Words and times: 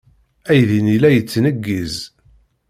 Aydi-nni 0.49 0.97
la 0.99 1.09
yettneggiz. 1.11 1.95